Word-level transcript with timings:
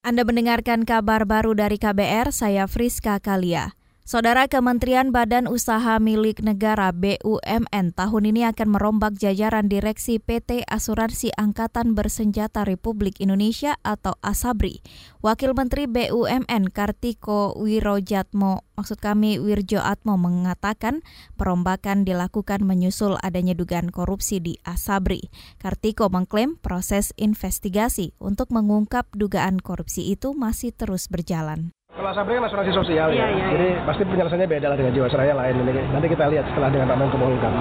Anda 0.00 0.24
mendengarkan 0.24 0.88
kabar 0.88 1.28
baru 1.28 1.52
dari 1.52 1.76
KBR, 1.76 2.32
saya 2.32 2.64
Friska 2.64 3.20
Kalia. 3.20 3.79
Saudara 4.10 4.50
Kementerian 4.50 5.14
Badan 5.14 5.46
Usaha 5.46 6.02
Milik 6.02 6.42
Negara 6.42 6.90
BUMN 6.90 7.94
tahun 7.94 8.24
ini 8.26 8.42
akan 8.42 8.74
merombak 8.74 9.14
jajaran 9.14 9.70
Direksi 9.70 10.18
PT 10.18 10.66
Asuransi 10.66 11.30
Angkatan 11.38 11.94
Bersenjata 11.94 12.66
Republik 12.66 13.22
Indonesia 13.22 13.78
atau 13.86 14.18
ASABRI. 14.18 14.82
Wakil 15.22 15.54
Menteri 15.54 15.86
BUMN 15.86 16.74
Kartiko 16.74 17.54
Wirojatmo, 17.54 18.66
maksud 18.74 18.98
kami 18.98 19.38
Wirjo 19.38 19.78
Atmo 19.78 20.18
mengatakan 20.18 21.06
perombakan 21.38 22.02
dilakukan 22.02 22.66
menyusul 22.66 23.14
adanya 23.22 23.54
dugaan 23.54 23.94
korupsi 23.94 24.42
di 24.42 24.58
ASABRI. 24.66 25.30
Kartiko 25.62 26.10
mengklaim 26.10 26.58
proses 26.58 27.14
investigasi 27.14 28.18
untuk 28.18 28.50
mengungkap 28.50 29.06
dugaan 29.14 29.62
korupsi 29.62 30.10
itu 30.10 30.34
masih 30.34 30.74
terus 30.74 31.06
berjalan. 31.06 31.70
Kalau 32.00 32.16
Asabri 32.16 32.32
kan 32.32 32.48
asuransi 32.48 32.72
sosial 32.72 33.12
ya, 33.12 33.28
ya. 33.28 33.52
jadi 33.52 33.76
ya. 33.76 33.84
pasti 33.84 34.08
penyelesaiannya 34.08 34.48
beda 34.48 34.72
lah 34.72 34.76
dengan 34.80 34.96
Jiwasraya 34.96 35.36
lain. 35.36 35.68
Nanti 35.92 36.08
kita 36.08 36.32
lihat 36.32 36.48
setelah 36.48 36.72
dengan 36.72 36.88
Pak 36.88 36.96
Menko 36.96 37.20
Polhukam. 37.20 37.52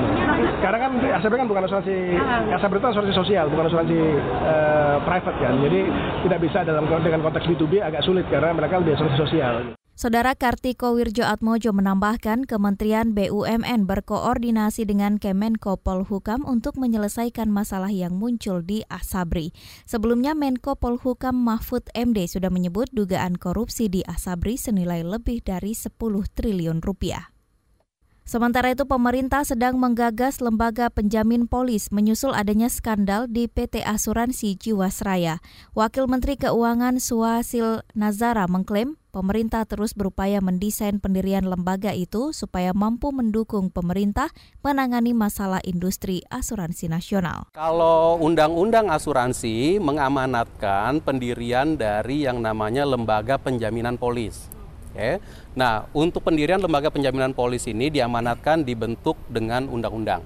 Sekarang 0.64 0.80
kan 0.80 0.92
Asabri 1.12 1.44
kan 1.44 1.48
bukan 1.52 1.68
asuransi, 1.68 2.16
Asabri 2.56 2.80
itu 2.80 2.88
asuransi 2.88 3.14
sosial, 3.20 3.52
bukan 3.52 3.68
asuransi 3.68 4.00
uh, 4.48 4.96
private 5.04 5.38
kan. 5.44 5.60
Jadi 5.60 5.80
tidak 6.24 6.40
bisa 6.40 6.64
dalam 6.64 6.88
dengan 6.88 7.20
konteks 7.20 7.52
B2B 7.52 7.84
agak 7.84 8.00
sulit 8.08 8.24
karena 8.32 8.56
mereka 8.56 8.80
lebih 8.80 8.96
asuransi 8.96 9.20
sosial. 9.20 9.76
Saudara 10.00 10.32
Kartiko 10.32 10.96
Wirjo 10.96 11.28
Atmojo 11.28 11.76
menambahkan 11.76 12.48
Kementerian 12.48 13.12
BUMN 13.12 13.84
berkoordinasi 13.84 14.88
dengan 14.88 15.20
Kemenko 15.20 15.76
Polhukam 15.76 16.48
untuk 16.48 16.80
menyelesaikan 16.80 17.52
masalah 17.52 17.92
yang 17.92 18.16
muncul 18.16 18.64
di 18.64 18.80
Asabri. 18.88 19.52
Sebelumnya 19.84 20.40
Menko 20.40 20.80
Polhukam 20.80 21.36
Mahfud 21.44 21.92
MD 21.92 22.32
sudah 22.32 22.48
menyebut 22.48 22.88
dugaan 22.96 23.36
korupsi 23.36 23.92
di 23.92 24.00
Asabri 24.08 24.56
senilai 24.56 25.04
lebih 25.04 25.44
dari 25.44 25.76
10 25.76 25.92
triliun 26.32 26.80
rupiah. 26.80 27.36
Sementara 28.30 28.70
itu 28.70 28.86
pemerintah 28.86 29.42
sedang 29.42 29.82
menggagas 29.82 30.38
lembaga 30.38 30.94
penjamin 30.94 31.50
polis 31.50 31.90
menyusul 31.90 32.38
adanya 32.38 32.70
skandal 32.70 33.26
di 33.26 33.50
PT 33.50 33.82
Asuransi 33.82 34.54
Jiwasraya. 34.54 35.42
Wakil 35.74 36.06
Menteri 36.06 36.38
Keuangan 36.38 37.02
Suhasil 37.02 37.82
Nazara 37.98 38.46
mengklaim 38.46 39.02
pemerintah 39.10 39.66
terus 39.66 39.98
berupaya 39.98 40.46
mendesain 40.46 41.02
pendirian 41.02 41.42
lembaga 41.42 41.90
itu 41.98 42.30
supaya 42.30 42.70
mampu 42.70 43.10
mendukung 43.10 43.74
pemerintah 43.74 44.30
menangani 44.62 45.18
masalah 45.18 45.66
industri 45.66 46.22
asuransi 46.30 46.86
nasional. 46.86 47.50
Kalau 47.58 48.22
undang-undang 48.22 48.94
asuransi 48.94 49.82
mengamanatkan 49.82 51.02
pendirian 51.02 51.82
dari 51.82 52.30
yang 52.30 52.46
namanya 52.46 52.86
lembaga 52.86 53.42
penjaminan 53.42 53.98
polis 53.98 54.59
Nah, 55.54 55.86
untuk 55.94 56.26
pendirian 56.26 56.60
lembaga 56.60 56.90
penjaminan 56.90 57.32
polis 57.32 57.66
ini 57.70 57.94
diamanatkan 57.94 58.66
dibentuk 58.66 59.16
dengan 59.30 59.70
undang-undang. 59.70 60.26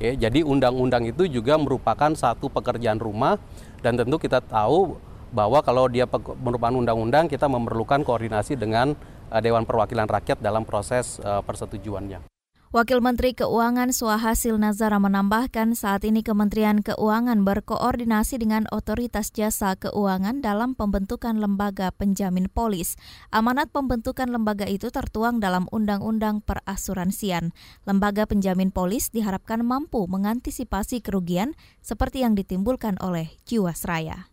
Jadi 0.00 0.40
undang-undang 0.40 1.04
itu 1.04 1.28
juga 1.28 1.60
merupakan 1.60 2.08
satu 2.16 2.48
pekerjaan 2.48 2.96
rumah 2.96 3.36
dan 3.84 4.00
tentu 4.00 4.16
kita 4.16 4.40
tahu 4.40 4.96
bahwa 5.30 5.62
kalau 5.62 5.86
dia 5.86 6.08
merupakan 6.42 6.74
undang-undang 6.74 7.30
kita 7.30 7.46
memerlukan 7.46 8.02
koordinasi 8.02 8.58
dengan 8.58 8.98
uh, 9.30 9.40
Dewan 9.44 9.62
Perwakilan 9.68 10.10
Rakyat 10.10 10.42
dalam 10.42 10.66
proses 10.66 11.22
uh, 11.22 11.44
persetujuannya. 11.44 12.29
Wakil 12.70 13.02
Menteri 13.02 13.34
Keuangan 13.34 13.90
Suhasil 13.90 14.54
Nazara 14.54 15.02
menambahkan 15.02 15.74
saat 15.74 16.06
ini 16.06 16.22
Kementerian 16.22 16.86
Keuangan 16.86 17.42
berkoordinasi 17.42 18.38
dengan 18.38 18.70
otoritas 18.70 19.34
jasa 19.34 19.74
keuangan 19.74 20.38
dalam 20.38 20.78
pembentukan 20.78 21.34
lembaga 21.42 21.90
penjamin 21.90 22.46
polis. 22.46 22.94
Amanat 23.34 23.74
pembentukan 23.74 24.30
lembaga 24.30 24.70
itu 24.70 24.86
tertuang 24.94 25.42
dalam 25.42 25.66
Undang-Undang 25.74 26.46
Perasuransian. 26.46 27.50
Lembaga 27.90 28.30
penjamin 28.30 28.70
polis 28.70 29.10
diharapkan 29.10 29.66
mampu 29.66 30.06
mengantisipasi 30.06 31.02
kerugian 31.02 31.58
seperti 31.82 32.22
yang 32.22 32.38
ditimbulkan 32.38 33.02
oleh 33.02 33.34
Jiwasraya. 33.50 34.30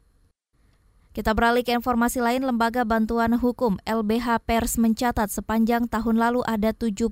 Kita 1.17 1.33
beralih 1.33 1.66
ke 1.66 1.73
informasi 1.73 2.22
lain, 2.22 2.45
Lembaga 2.45 2.85
Bantuan 2.85 3.33
Hukum 3.41 3.81
LBH 3.89 4.38
Pers 4.45 4.78
mencatat 4.78 5.33
sepanjang 5.33 5.89
tahun 5.89 6.22
lalu 6.22 6.45
ada 6.45 6.78
75 6.78 7.09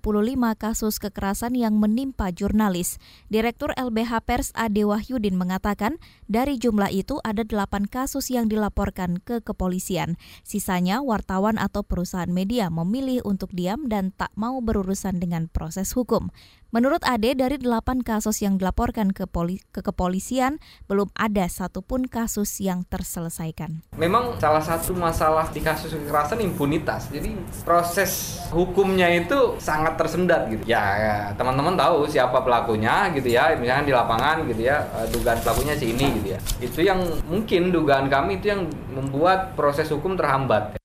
kasus 0.61 1.01
kekerasan 1.01 1.57
yang 1.57 1.81
menimpa 1.81 2.29
jurnalis. 2.29 3.01
Direktur 3.33 3.73
LBH 3.73 4.21
Pers 4.21 4.53
Ade 4.53 4.85
Wahyudin 4.85 5.33
mengatakan, 5.33 5.97
dari 6.29 6.61
jumlah 6.61 6.93
itu 6.93 7.17
ada 7.25 7.41
8 7.41 7.89
kasus 7.89 8.29
yang 8.29 8.45
dilaporkan 8.45 9.17
ke 9.25 9.41
kepolisian. 9.41 10.21
Sisanya 10.45 11.01
wartawan 11.01 11.57
atau 11.57 11.81
perusahaan 11.81 12.29
media 12.29 12.69
memilih 12.69 13.25
untuk 13.25 13.49
diam 13.57 13.89
dan 13.89 14.13
tak 14.13 14.29
mau 14.37 14.61
berurusan 14.61 15.17
dengan 15.17 15.49
proses 15.49 15.97
hukum. 15.97 16.29
Menurut 16.75 17.07
Ade, 17.07 17.39
dari 17.39 17.55
delapan 17.55 18.03
kasus 18.03 18.43
yang 18.43 18.59
dilaporkan 18.59 19.15
ke, 19.15 19.23
poli 19.31 19.63
ke 19.71 19.79
kepolisian, 19.79 20.59
belum 20.91 21.07
ada 21.15 21.47
satupun 21.47 22.03
kasus 22.03 22.59
yang 22.59 22.83
terselesaikan. 22.83 23.79
Memang 23.95 24.35
salah 24.43 24.59
satu 24.59 24.91
masalah 24.91 25.47
di 25.55 25.63
kasus 25.63 25.95
kekerasan 25.95 26.43
impunitas. 26.43 27.07
Jadi 27.07 27.31
proses 27.63 28.43
hukumnya 28.51 29.07
itu 29.07 29.55
sangat 29.55 29.95
tersendat 29.95 30.51
gitu. 30.51 30.67
Ya, 30.67 30.83
ya 30.99 31.15
teman-teman 31.39 31.79
tahu 31.79 32.11
siapa 32.11 32.43
pelakunya 32.43 33.07
gitu 33.15 33.31
ya. 33.31 33.55
Misalnya 33.55 33.87
di 33.87 33.95
lapangan 33.95 34.43
gitu 34.43 34.67
ya, 34.67 34.83
eh, 34.99 35.07
dugaan 35.15 35.39
pelakunya 35.47 35.79
si 35.79 35.95
ini 35.95 36.11
gitu 36.19 36.27
ya. 36.35 36.39
Itu 36.59 36.79
yang 36.83 36.99
mungkin 37.31 37.71
dugaan 37.71 38.11
kami 38.11 38.43
itu 38.43 38.51
yang 38.51 38.67
membuat 38.91 39.55
proses 39.55 39.87
hukum 39.95 40.19
terhambat. 40.19 40.75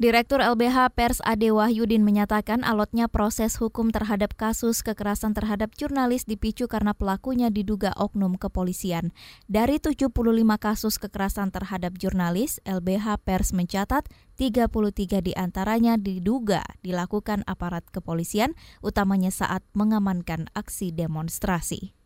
Direktur 0.00 0.40
LBH 0.40 0.96
Pers 0.96 1.20
Ade 1.28 1.52
Wahyudin 1.52 2.00
menyatakan 2.00 2.64
alotnya 2.64 3.04
proses 3.04 3.60
hukum 3.60 3.92
terhadap 3.92 4.32
kasus 4.32 4.80
kekerasan 4.80 5.36
terhadap 5.36 5.76
jurnalis 5.76 6.24
dipicu 6.24 6.72
karena 6.72 6.96
pelakunya 6.96 7.52
diduga 7.52 7.92
oknum 8.00 8.40
kepolisian. 8.40 9.12
Dari 9.44 9.76
75 9.76 10.08
kasus 10.56 10.96
kekerasan 10.96 11.52
terhadap 11.52 12.00
jurnalis, 12.00 12.64
LBH 12.64 13.20
Pers 13.28 13.52
mencatat 13.52 14.08
33 14.40 15.20
di 15.20 15.36
antaranya 15.36 16.00
diduga 16.00 16.64
dilakukan 16.80 17.44
aparat 17.44 17.84
kepolisian, 17.92 18.56
utamanya 18.80 19.28
saat 19.28 19.60
mengamankan 19.76 20.48
aksi 20.56 20.96
demonstrasi. 20.96 21.99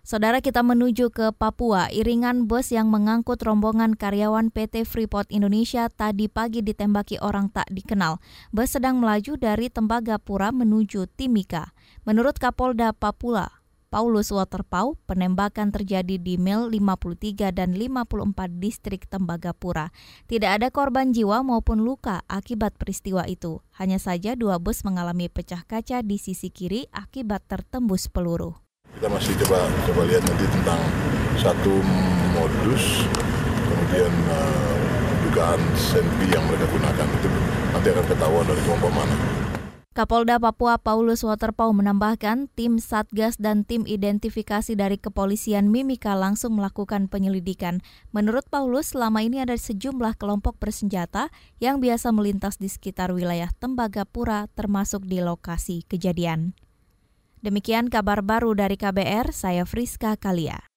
Saudara 0.00 0.40
kita 0.40 0.64
menuju 0.64 1.12
ke 1.12 1.28
Papua, 1.36 1.92
iringan 1.92 2.48
bus 2.48 2.72
yang 2.72 2.88
mengangkut 2.88 3.36
rombongan 3.44 3.92
karyawan 3.92 4.48
PT 4.48 4.88
Freeport 4.88 5.28
Indonesia 5.28 5.92
tadi 5.92 6.24
pagi 6.24 6.64
ditembaki 6.64 7.20
orang 7.20 7.52
tak 7.52 7.68
dikenal. 7.68 8.16
Bus 8.48 8.72
sedang 8.72 8.96
melaju 8.96 9.36
dari 9.36 9.68
Tembagapura 9.68 10.56
menuju 10.56 11.04
Timika. 11.20 11.76
Menurut 12.08 12.40
Kapolda 12.40 12.96
Papua, 12.96 13.60
Paulus 13.90 14.30
Waterpau, 14.30 14.96
penembakan 15.10 15.68
terjadi 15.74 16.14
di 16.14 16.38
Mil 16.38 16.70
53 16.70 17.50
dan 17.50 17.76
54 17.76 18.62
distrik 18.62 19.10
Tembagapura. 19.10 19.90
Tidak 20.30 20.46
ada 20.46 20.70
korban 20.70 21.10
jiwa 21.10 21.42
maupun 21.42 21.82
luka 21.82 22.22
akibat 22.30 22.78
peristiwa 22.78 23.26
itu. 23.26 23.60
Hanya 23.76 23.98
saja 23.98 24.38
dua 24.38 24.62
bus 24.62 24.80
mengalami 24.86 25.26
pecah 25.26 25.66
kaca 25.66 26.06
di 26.06 26.22
sisi 26.22 26.48
kiri 26.48 26.86
akibat 26.94 27.44
tertembus 27.50 28.06
peluru. 28.06 28.69
Kita 28.96 29.06
masih 29.06 29.32
coba 29.46 29.68
coba 29.86 30.00
lihat 30.08 30.22
nanti 30.26 30.44
tentang 30.50 30.80
satu 31.38 31.72
modus, 32.34 33.06
kemudian 33.68 34.12
uh, 34.32 34.76
dugaan 35.28 35.60
senpi 35.78 36.26
yang 36.32 36.42
mereka 36.50 36.66
gunakan 36.68 37.06
itu 37.06 37.28
nanti 37.70 37.86
akan 37.94 38.04
ketahuan 38.10 38.44
dari 38.50 38.60
kelompok 38.66 38.90
mana. 38.90 39.16
Kapolda 39.90 40.38
Papua 40.38 40.78
Paulus 40.78 41.26
Waterpau 41.26 41.74
menambahkan 41.74 42.46
tim 42.54 42.78
Satgas 42.78 43.34
dan 43.42 43.66
tim 43.66 43.82
identifikasi 43.90 44.78
dari 44.78 44.96
kepolisian 45.02 45.66
Mimika 45.66 46.14
langsung 46.14 46.54
melakukan 46.54 47.10
penyelidikan. 47.10 47.82
Menurut 48.14 48.46
Paulus, 48.46 48.94
selama 48.94 49.26
ini 49.26 49.42
ada 49.42 49.58
sejumlah 49.58 50.14
kelompok 50.14 50.62
bersenjata 50.62 51.34
yang 51.58 51.82
biasa 51.82 52.14
melintas 52.14 52.62
di 52.62 52.70
sekitar 52.70 53.10
wilayah 53.10 53.50
Tembagapura 53.58 54.46
termasuk 54.54 55.10
di 55.10 55.18
lokasi 55.18 55.82
kejadian. 55.90 56.54
Demikian 57.40 57.88
kabar 57.88 58.20
baru 58.20 58.52
dari 58.52 58.76
KBR, 58.76 59.32
saya 59.32 59.64
Friska 59.64 60.12
Kalia. 60.20 60.69